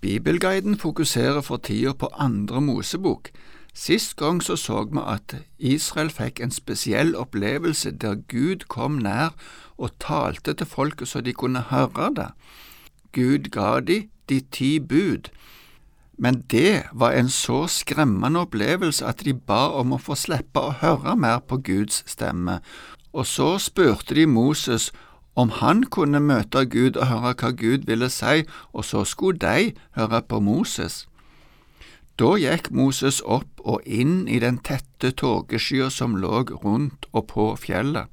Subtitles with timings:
[0.00, 3.30] Bibelguiden fokuserer for tida på andre Mosebok.
[3.74, 9.34] Sist gang så så vi at Israel fikk en spesiell opplevelse der Gud kom nær
[9.78, 12.30] og talte til folket så de kunne høre det.
[13.12, 15.30] Gud ga de de ti bud,
[16.18, 20.74] men det var en så skremmende opplevelse at de ba om å få slippe å
[20.82, 22.58] høre mer på Guds stemme,
[23.12, 24.92] og så spurte de Moses
[25.38, 28.42] om han kunne møte Gud og høre hva Gud ville si,
[28.74, 31.04] og så skulle de høre på Moses.
[32.18, 37.52] Da gikk Moses opp og inn i den tette tåkeskya som lå rundt og på
[37.62, 38.10] fjellet.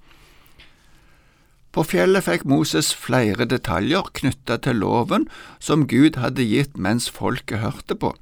[1.74, 5.26] På fjellet fikk Moses flere detaljer knyttet til loven
[5.60, 8.14] som Gud hadde gitt mens folket hørte på.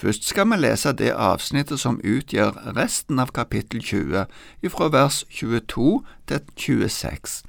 [0.00, 4.26] Først skal vi lese det avsnittet som utgjør resten av kapittel 20,
[4.64, 7.42] ifra vers 22 til 26.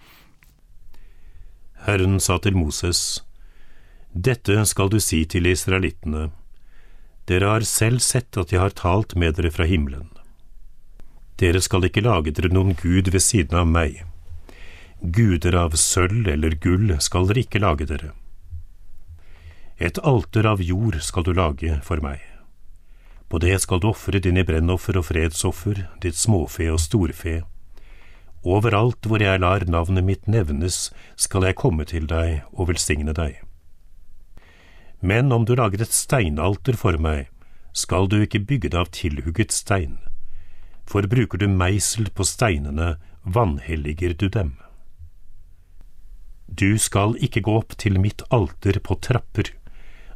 [1.85, 3.23] Herren sa til Moses,
[4.13, 6.29] Dette skal du si til israelittene,
[7.25, 10.09] dere har selv sett at jeg har talt med dere fra himmelen.
[11.41, 14.03] Dere skal ikke lage dere noen gud ved siden av meg.
[15.01, 18.11] Guder av sølv eller gull skal dere ikke lage dere.
[19.81, 22.21] Et alter av jord skal du lage for meg.
[23.31, 27.39] På det skal du ofre dine brennoffer og fredsoffer, ditt småfe og storfe,
[28.41, 33.37] Overalt hvor jeg lar navnet mitt nevnes, skal jeg komme til deg og velsigne deg.
[35.01, 37.29] Men om du lager et steinalter for meg,
[37.73, 39.99] skal du ikke bygge det av tilhugget stein,
[40.89, 44.55] for bruker du meisel på steinene, vanhelliger du dem.
[46.51, 49.53] Du skal ikke gå opp til mitt alter på trapper,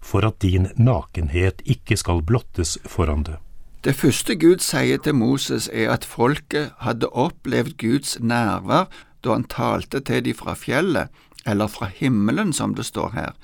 [0.02, 3.38] for at din nakenhet ikke skal blottes foran det.
[3.86, 8.88] Det første Gud sier til Moses, er at folket hadde opplevd Guds nærvær
[9.22, 11.12] da han talte til dem fra fjellet,
[11.46, 13.36] eller fra himmelen, som det står her.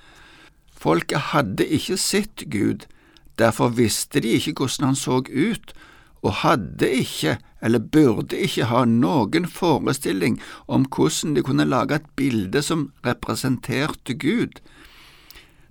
[0.73, 2.87] Folket hadde ikke sett Gud,
[3.37, 5.73] derfor visste de ikke hvordan han så ut,
[6.25, 12.09] og hadde ikke, eller burde ikke ha noen forestilling om hvordan de kunne lage et
[12.17, 14.57] bilde som representerte Gud.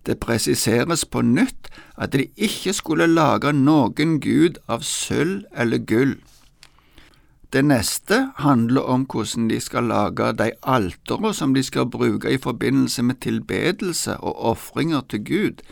[0.06, 1.68] Det presiseres på nytt
[2.00, 6.16] at de ikke skulle lage noen gud av sølv eller gull.
[7.52, 12.38] Det neste handler om hvordan de skal lage de altere som de skal bruke i
[12.38, 15.62] forbindelse med tilbedelse og ofringer til Gud.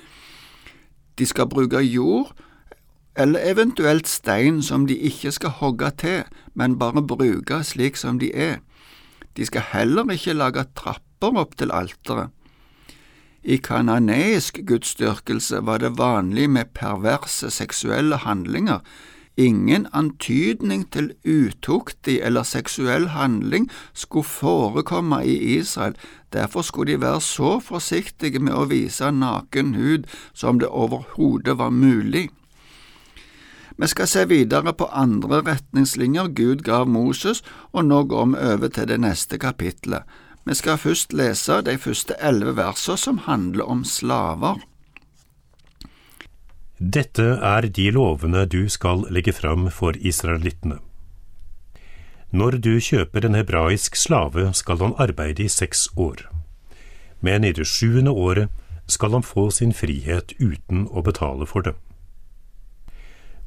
[1.19, 2.34] De skal bruke jord
[3.17, 6.22] eller eventuelt stein som de ikke skal hogge til,
[6.55, 8.59] men bare bruke slik som de er.
[9.37, 12.31] De skal heller ikke lage trapper opp til alteret.
[13.44, 18.81] I kananeisk gudsdyrkelse var det vanlig med perverse seksuelle handlinger.
[19.38, 25.94] Ingen antydning til utuktig eller seksuell handling skulle forekomme i Israel,
[26.32, 31.70] derfor skulle de være så forsiktige med å vise naken hud som det overhodet var
[31.70, 32.28] mulig.
[33.78, 38.69] Vi skal se videre på andre retningslinjer Gud gav Moses, og nå går vi over
[38.75, 40.03] til det neste kapitlet.
[40.48, 44.62] Vi skal først lese de første elleve versene som handler om slaver.
[46.78, 50.78] Dette er de lovene du skal legge fram for israelittene.
[52.32, 56.25] Når du kjøper en hebraisk slave, skal han arbeide i seks år,
[57.20, 58.48] men i det sjuende året
[58.88, 61.75] skal han få sin frihet uten å betale for det.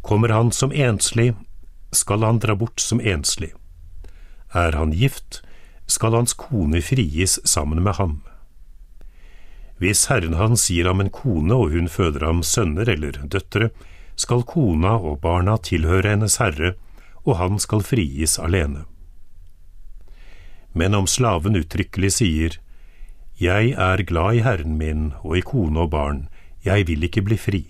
[0.05, 1.33] Kommer han som enslig,
[1.91, 3.55] skal han dra bort som enslig.
[4.53, 5.41] Er han gift,
[5.91, 8.21] skal hans kone frigis sammen med ham.
[9.81, 13.71] Hvis herren hans gir ham en kone og hun føder ham sønner eller døtre,
[14.15, 16.75] skal kona og barna tilhøre hennes herre,
[17.25, 18.85] og han skal frigis alene.
[20.77, 22.59] Men om slaven uttrykkelig sier,
[23.41, 26.27] Jeg er glad i herren min og i kone og barn,
[26.63, 27.63] jeg vil ikke bli fri.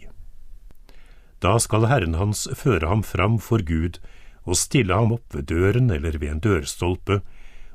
[1.41, 4.01] Da skal herren hans føre ham fram for Gud
[4.43, 7.21] og stille ham opp ved døren eller ved en dørstolpe,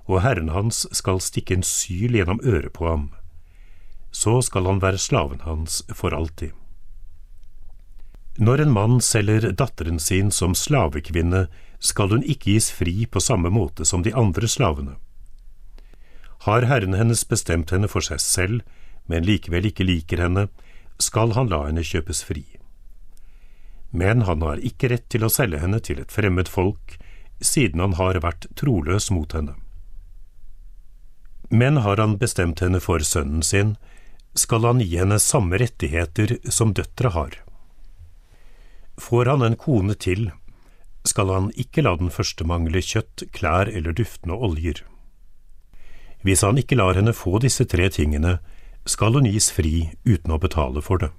[0.06, 3.09] og herren hans skal stikke en syl gjennom øret på ham.
[4.15, 6.54] Så skal han være slaven hans for alltid.
[8.39, 11.47] Når en mann selger datteren sin som slavekvinne,
[11.81, 14.97] skal hun ikke gis fri på samme måte som de andre slavene.
[16.45, 18.60] Har herren hennes bestemt henne for seg selv,
[19.09, 20.48] men likevel ikke liker henne,
[21.01, 22.45] skal han la henne kjøpes fri.
[23.91, 26.98] Men han har ikke rett til å selge henne til et fremmed folk,
[27.41, 29.57] siden han har vært troløs mot henne.
[31.48, 33.77] Men har han bestemt henne for sønnen sin,
[34.34, 37.39] skal han gi henne samme rettigheter som døtre har.
[39.01, 40.31] Får han en kone til,
[41.07, 44.83] skal han ikke la den første mangle kjøtt, klær eller duftende oljer.
[46.27, 48.39] Hvis han ikke lar henne få disse tre tingene,
[48.87, 51.13] skal hun gis fri uten å betale for det.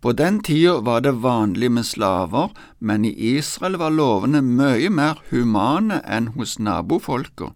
[0.00, 2.48] På den tida var det vanlig med slaver,
[2.78, 7.50] men i Israel var lovene mye mer humane enn hos nabofolka.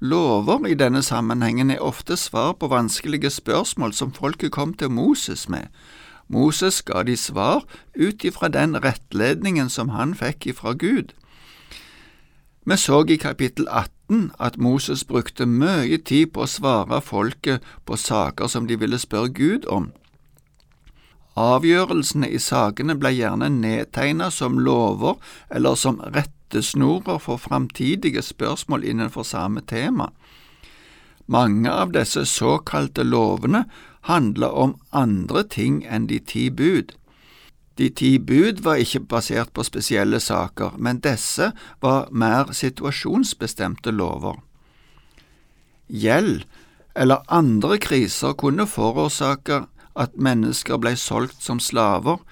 [0.00, 5.48] Lover i denne sammenhengen er ofte svar på vanskelige spørsmål som folket kom til Moses
[5.48, 5.72] med.
[6.28, 7.64] Moses ga de svar
[7.96, 11.16] ut ifra den rettledningen som han fikk ifra Gud.
[12.68, 17.96] Vi så i kapittel 18 at Moses brukte mye tid på å svare folket på
[17.96, 19.88] saker som de ville spørre Gud om.
[21.38, 25.18] Avgjørelsene i sakene ble gjerne nedtegnet som lover
[25.54, 30.10] eller som rettesnorer for framtidige spørsmål innenfor samme tema.
[31.26, 33.66] Mange av disse såkalte lovene
[34.08, 36.94] handler om andre ting enn de ti bud.
[37.78, 41.52] De ti bud var ikke basert på spesielle saker, men disse
[41.84, 44.40] var mer situasjonsbestemte lover.
[45.86, 46.48] Gjeld
[46.98, 49.66] eller andre kriser kunne forårsake
[49.98, 52.22] at mennesker ble solgt som slaver,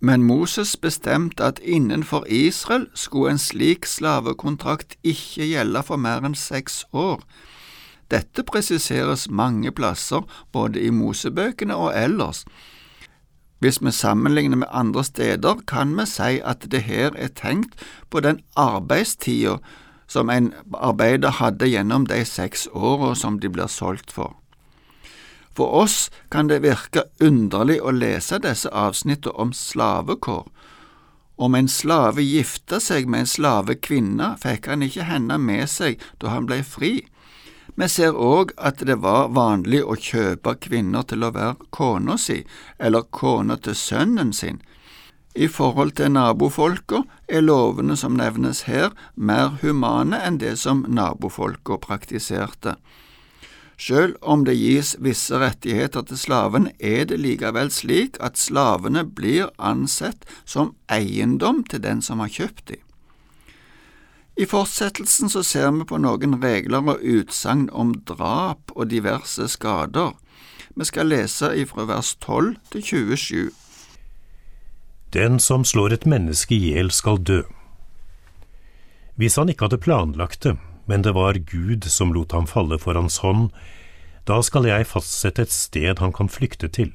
[0.00, 6.36] men Moses bestemte at innenfor Israel skulle en slik slavekontrakt ikke gjelde for mer enn
[6.36, 7.22] seks år.
[8.12, 10.22] Dette presiseres mange plasser,
[10.52, 12.44] både i Mosebøkene og ellers.
[13.58, 17.74] Hvis vi sammenligner med andre steder, kan vi si at det her er tenkt
[18.10, 19.56] på den arbeidstida
[20.06, 24.36] som en arbeider hadde gjennom de seks åra som de blir solgt for.
[25.56, 30.44] For oss kan det virke underlig å lese disse avsnittene om slavekår.
[31.36, 36.32] Om en slave gifta seg med en slavekvinne, fikk han ikke henne med seg da
[36.32, 36.94] han ble fri.
[37.76, 42.38] Vi ser òg at det var vanlig å kjøpe kvinner til å være kona si,
[42.78, 44.62] eller kona til sønnen sin.
[45.36, 51.76] I forhold til nabofolka er lovene som nevnes her, mer humane enn det som nabofolka
[51.84, 52.78] praktiserte.
[53.78, 59.50] Selv om det gis visse rettigheter til slaven, er det likevel slik at slavene blir
[59.58, 62.80] ansett som eiendom til den som har kjøpt dem.
[64.36, 70.12] I fortsettelsen så ser vi på noen regler og utsagn om drap og diverse skader.
[70.76, 73.50] Vi skal lese ifra vers 12 til 27.
[75.16, 77.42] Den som slår et menneske i hjel skal dø.
[79.16, 80.56] Hvis han ikke hadde planlagt det,
[80.86, 83.50] men det var Gud som lot ham falle for hans hånd,
[84.26, 86.92] da skal jeg fastsette et sted han kan flykte til.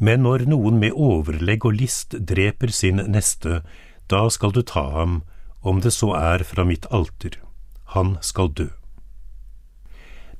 [0.00, 3.60] Men når noen med overlegg og list dreper sin neste,
[4.08, 5.20] da skal du ta ham,
[5.60, 7.36] om det så er fra mitt alter.
[7.92, 8.70] Han skal dø.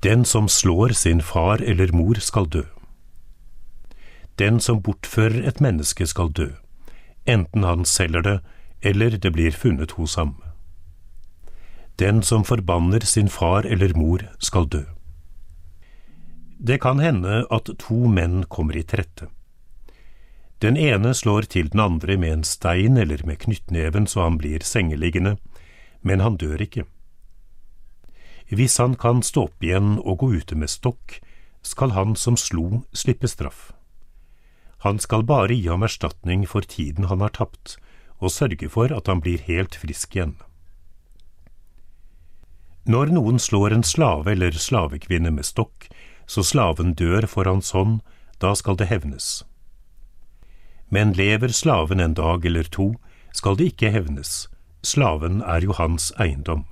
[0.01, 2.65] Den som slår sin far eller mor, skal dø.
[4.41, 6.49] Den som bortfører et menneske, skal dø,
[7.29, 8.39] enten han selger det
[8.81, 10.39] eller det blir funnet hos ham.
[12.01, 14.85] Den som forbanner sin far eller mor, skal dø.
[16.57, 19.29] Det kan hende at to menn kommer i trette.
[20.65, 24.65] Den ene slår til den andre med en stein eller med knyttneven så han blir
[24.65, 25.37] sengeliggende,
[26.01, 26.89] men han dør ikke.
[28.49, 31.21] Hvis han kan stå opp igjen og gå ute med stokk,
[31.61, 33.73] skal han som slo, slippe straff.
[34.89, 37.77] Han skal bare gi ham erstatning for tiden han har tapt,
[38.21, 40.39] og sørge for at han blir helt frisk igjen.
[42.91, 45.87] Når noen slår en slave eller slavekvinne med stokk,
[46.27, 48.01] så slaven dør for hans hånd,
[48.43, 49.45] da skal det hevnes.
[50.91, 52.95] Men lever slaven en dag eller to,
[53.37, 54.49] skal det ikke hevnes,
[54.83, 56.65] slaven er jo hans eiendom.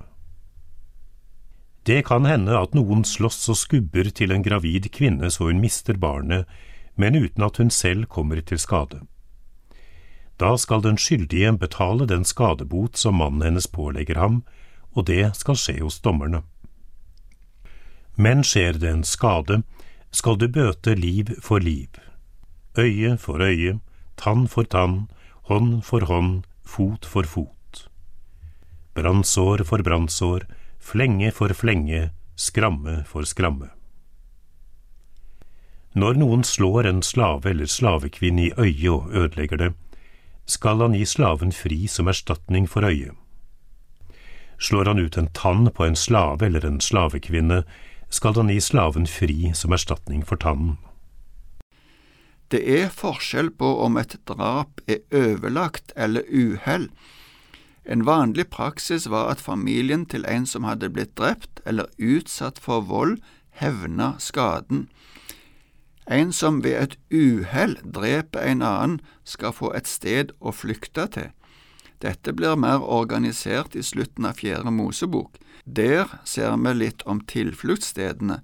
[1.87, 5.95] Det kan hende at noen slåss og skubber til en gravid kvinne så hun mister
[5.95, 6.49] barnet,
[6.99, 9.05] men uten at hun selv kommer til skade.
[10.39, 14.43] Da skal den skyldige betale den skadebot som mannen hennes pålegger ham,
[14.99, 16.43] og det skal skje hos dommerne.
[18.19, 19.61] Men skjer det en skade,
[20.11, 21.89] skal du bøte liv for liv,
[22.77, 23.79] øye for øye,
[24.19, 25.07] tann for tann,
[25.47, 27.85] hånd for hånd, fot for fot.
[28.97, 30.47] Brannsår for brannsår,
[30.79, 33.69] flenge for flenge, skramme for skramme.
[35.95, 39.71] Når noen slår en slave eller slavekvinne i øyet og ødelegger det,
[40.45, 43.15] skal han gi slaven fri som erstatning for øyet.
[44.59, 47.63] Slår han ut en tann på en slave eller en slavekvinne,
[48.09, 50.77] skal han gi slaven fri som erstatning for tannen.
[52.49, 56.89] Det er forskjell på om et drap er øvelagt eller uhell.
[57.85, 62.81] En vanlig praksis var at familien til en som hadde blitt drept eller utsatt for
[62.81, 63.19] vold,
[63.61, 64.87] hevna skaden.
[66.09, 71.29] En som ved et uhell dreper en annen, skal få et sted å flykte til.
[71.99, 75.35] Dette blir mer organisert i slutten av Fjerde Mosebok.
[75.65, 78.41] Der ser vi litt om tilfluktsstedene.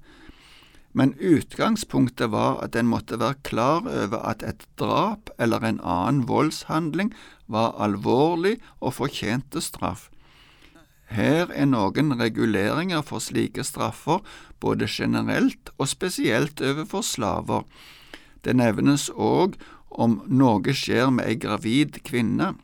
[0.95, 6.21] men utgangspunktet var at en måtte være klar over at et drap eller en annen
[6.29, 7.09] voldshandling
[7.51, 10.07] var alvorlig og fortjente straff.
[11.12, 14.24] Her er noen reguleringer for slike straffer,
[14.59, 17.67] både generelt og spesielt overfor slaver.
[18.41, 19.59] Det nevnes òg
[19.91, 22.55] om noe skjer med ei gravid kvinne.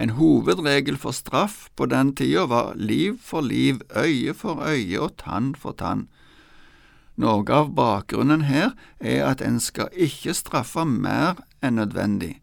[0.00, 5.16] En hovedregel for straff på den tida var liv for liv, øye for øye og
[5.20, 6.08] tann for tann.
[7.20, 12.38] Noe av bakgrunnen her er at en skal ikke straffe mer enn nødvendig.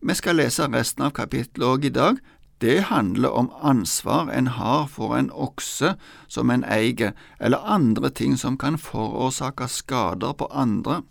[0.00, 2.16] Vi skal lese resten av kapittelet òg i dag.
[2.64, 5.96] Det handler om ansvar en har for en okse
[6.28, 11.02] som en eier, eller andre ting som kan forårsake skader på andre.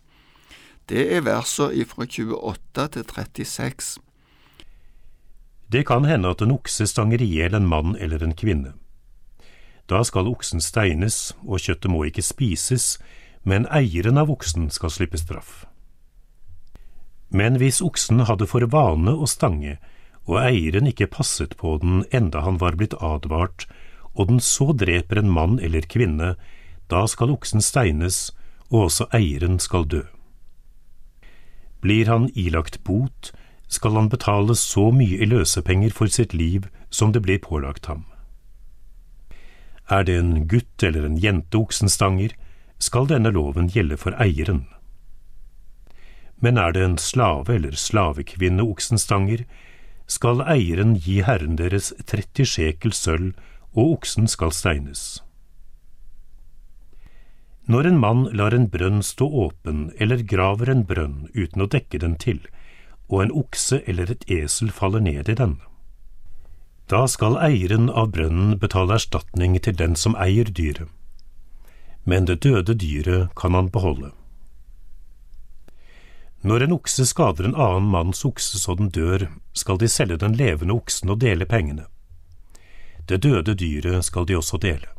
[0.90, 4.00] Det er versene fra 28 til 36.
[5.72, 8.74] Det kan hende at en okse stanger i hjel en mann eller en kvinne.
[9.88, 12.98] Da skal oksen steines, og kjøttet må ikke spises,
[13.48, 15.66] men eieren av oksen skal slippe straff.
[17.32, 19.78] Men hvis oksen hadde for vane å stange,
[20.28, 23.66] og eieren ikke passet på den enda han var blitt advart,
[24.12, 26.36] og den så dreper en mann eller kvinne,
[26.92, 28.34] da skal oksen steines,
[28.68, 30.04] og også eieren skal dø.
[31.82, 33.32] Blir han ilagt bot,
[33.72, 38.04] skal han betale så mye i løsepenger for sitt liv som det blir pålagt ham.
[39.88, 42.36] Er det en gutt eller en jente oksenstanger,
[42.82, 44.66] skal denne loven gjelde for eieren.
[46.42, 49.46] Men er det en slave eller slavekvinne oksenstanger,
[50.08, 53.36] skal eieren gi herren deres 30 sjekel sølv,
[53.72, 55.22] og oksen skal steines.
[57.72, 62.02] Når en mann lar en brønn stå åpen eller graver en brønn uten å dekke
[62.04, 62.42] den til,
[63.12, 65.58] og en okse eller et esel faller ned i den,
[66.92, 70.90] da skal eieren av brønnen betale erstatning til den som eier dyret,
[72.04, 74.10] men det døde dyret kan han beholde.
[76.42, 80.34] Når en okse skader en annen manns okse så den dør, skal de selge den
[80.36, 81.86] levende oksen og dele pengene.
[83.08, 84.90] Det døde dyret skal de også dele.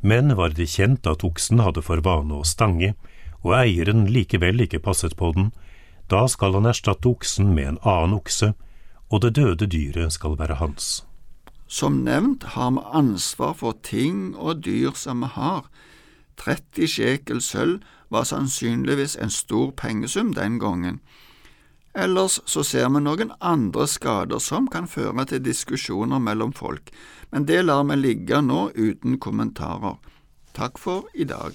[0.00, 2.92] Men var det kjent at oksen hadde for vane å stange,
[3.40, 5.50] og eieren likevel ikke passet på den,
[6.10, 8.52] da skal han erstatte oksen med en annen okse,
[9.10, 11.04] og det døde dyret skal være hans.
[11.70, 15.70] Som nevnt har vi ansvar for ting og dyr som vi har.
[16.36, 21.00] 30 sjekel sølv var sannsynligvis en stor pengesum den gangen.
[21.94, 26.90] Ellers så ser vi noen andre skader som kan føre til diskusjoner mellom folk,
[27.30, 29.98] men det lar vi ligge nå uten kommentarer.
[30.54, 31.54] Takk for i dag.